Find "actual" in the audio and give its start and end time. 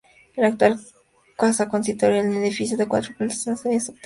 0.47-0.79